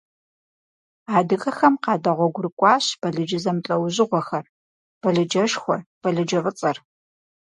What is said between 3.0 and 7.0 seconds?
балыджэ зэмылӀэужьыгъуэхэр, балыджэшхуэр, балыджэфӀыцӀэр.